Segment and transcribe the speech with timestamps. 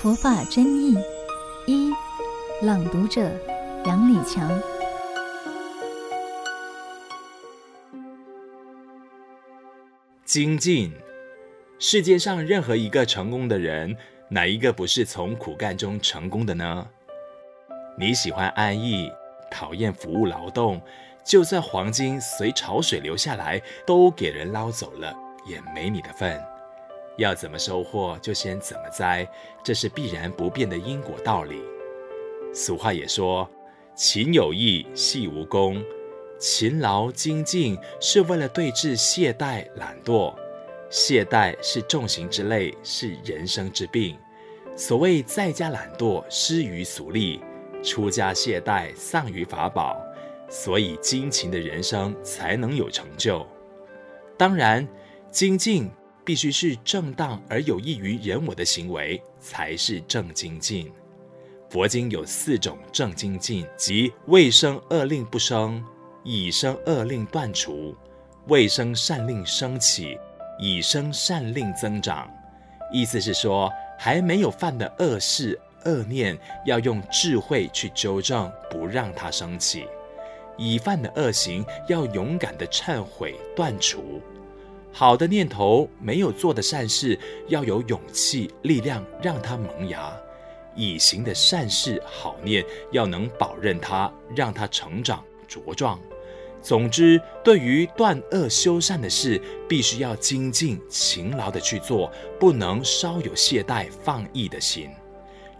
[0.00, 0.96] 佛法真义
[1.66, 1.92] 一，
[2.62, 3.28] 朗读者
[3.84, 4.48] 杨礼强。
[10.24, 10.92] 精进，
[11.80, 13.96] 世界上任何一个成功的人，
[14.28, 16.86] 哪一个不是从苦干中成功的呢？
[17.98, 19.10] 你喜欢安逸，
[19.50, 20.80] 讨厌服务劳动，
[21.24, 25.12] 就算黄金随潮水流下来，都给人捞走了，
[25.44, 26.40] 也没你的份。
[27.18, 29.28] 要怎么收获，就先怎么栽，
[29.62, 31.60] 这是必然不变的因果道理。
[32.54, 33.48] 俗话也说
[33.94, 35.84] ：“勤有益，细无功。”
[36.38, 40.32] 勤劳精进是为了对治懈怠懒惰。
[40.88, 44.16] 懈怠是重型之累，是人生之病。
[44.76, 47.40] 所谓在家懒惰，失于俗利；
[47.82, 50.00] 出家懈怠，丧于法宝。
[50.48, 53.44] 所以精勤的人生才能有成就。
[54.38, 54.86] 当然，
[55.30, 55.90] 精进
[56.28, 60.92] 必须是正当而有益于人我的行为，才是正精进。
[61.70, 65.82] 佛经有四种正精进，即未生恶令不生，
[66.22, 67.96] 已生恶令断除，
[68.48, 70.18] 未生善令升起，
[70.60, 72.30] 已生善令增长。
[72.92, 79.86] 意思是说，还没有犯的恶事恶念，要用智慧去纠正，不让它升起。
[80.58, 84.20] 已犯的恶行要勇敢地忏悔断除，
[84.92, 90.12] 好的念头没有做的善事要有勇气力量让它萌芽，
[90.74, 96.00] 已行的善事好念要能保任它，让它成长茁壮。
[96.60, 104.90] 总之，对于断恶修善的事，必须要精进勤劳地去做，不能稍有懈怠放逸的心。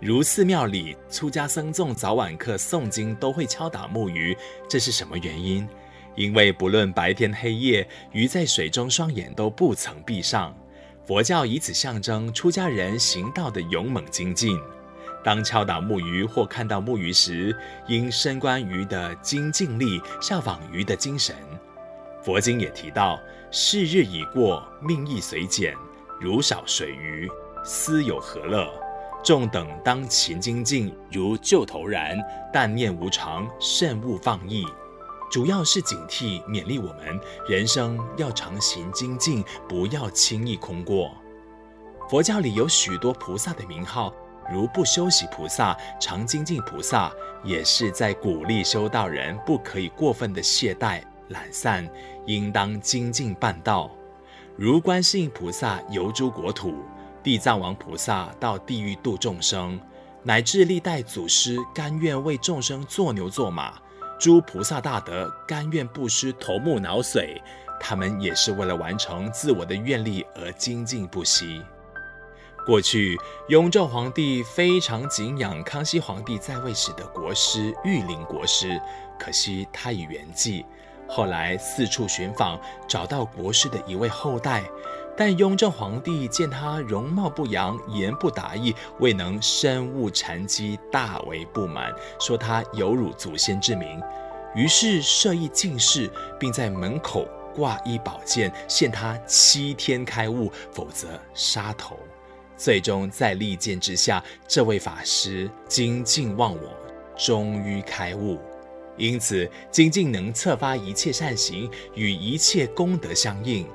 [0.00, 4.36] 如寺庙里，出家僧众早晚课诵经都会敲打木鱼，
[4.68, 5.68] 这是什么原因？
[6.18, 10.52] 因为不论白天黑夜，鱼在水中双眼都不曾闭上。
[11.06, 14.58] 佛教以此象征出家人行道的勇猛精进。
[15.22, 21.36] 当敲打木鱼或看到木鱼时，应深观鱼的精进力，效仿鱼的精神。
[22.20, 23.20] 佛经也提到：
[23.52, 25.72] 是日已过，命亦随减，
[26.20, 27.30] 如少水鱼，
[27.64, 28.68] 斯有何乐？
[29.22, 32.18] 众等当勤精进，如旧头然，
[32.52, 34.66] 但念无常，慎勿放逸。
[35.30, 41.12] 主要是警惕、勉励我们，人生要常行精进，不要轻易空过。
[42.08, 44.12] 佛教里有许多菩萨的名号，
[44.50, 47.12] 如不休息菩萨、常精进菩萨，
[47.44, 51.88] 也是在鼓励修道人不可以过分的懈怠懒散，
[52.26, 53.90] 应当精进办道。
[54.56, 56.74] 如观世音菩萨游诸国土。
[57.20, 59.78] 地藏王菩萨到地狱度众生，
[60.22, 63.74] 乃至历代祖师甘愿为众生做牛做马，
[64.18, 67.40] 诸菩萨大德甘愿布施头目脑髓，
[67.78, 71.62] 他们也是为了完成自我的愿力而精进不息。
[72.66, 73.16] 过去
[73.48, 78.78] 雍正皇帝非常敬仰康熙皇帝在位时的国师玉林国师，
[79.18, 80.64] 可惜他已圆寂。
[81.08, 84.62] 后来四处寻访，找到国师的一位后代。
[85.16, 94.00] 但雍正皇帝见他容貌不扬，言不达意，未能深悟禅机，大为不满，说他有辱祖先之名，
[94.54, 96.08] 于是设意进士，
[96.38, 101.98] 并在门口挂一宝剑，限他七天开悟，否则杀头。
[102.56, 106.60] 最终在利剑之下，这位法师精进忘我，
[107.16, 108.38] 终于开悟。
[108.98, 113.66] 因此，精进能策发一切善行，与一切功德相应。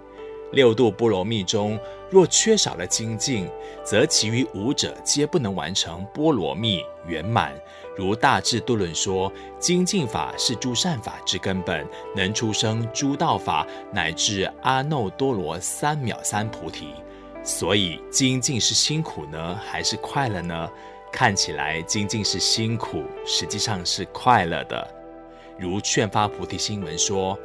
[0.51, 1.79] 六度波罗蜜中，
[2.11, 3.49] 若缺少了精进，
[3.83, 7.59] 则其余五者皆不能完成波罗蜜圆满。
[7.95, 16.89] 如《大智度论》说：“精进法是诸善法之根本，能出生诸道法，乃至阿耨多罗三藐三菩提。”
[17.43, 20.69] 所以，精进是辛苦呢，还是快乐呢？
[21.11, 25.02] 看起来精进是辛苦，实际上是快乐的。
[25.59, 27.37] 如《劝发菩提心文》说：“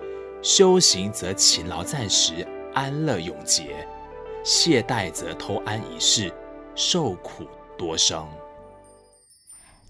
[0.42, 3.86] 修行则勤劳暂时。”安乐永结，
[4.44, 6.32] 懈怠则偷安一世，
[6.76, 7.44] 受苦
[7.76, 8.24] 多生。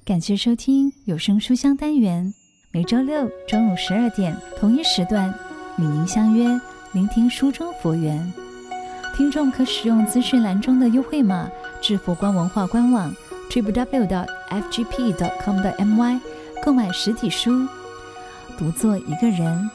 [0.07, 2.33] 感谢收听有声书香单元，
[2.71, 5.35] 每周六中午十二点同一时段
[5.77, 6.59] 与您相约，
[6.93, 8.33] 聆听书中佛缘。
[9.15, 11.51] 听众可使用资讯栏中的优惠码
[11.83, 13.15] 至佛光文化官网
[13.51, 14.21] www.fgp.com.my
[16.65, 17.69] 购买实体书。
[18.59, 19.71] 独坐一个人，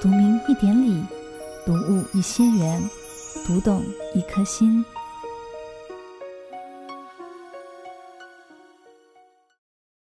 [0.00, 1.04] 读明一点理。
[1.64, 2.82] 读悟一些缘，
[3.46, 3.84] 读懂
[4.14, 4.84] 一颗心。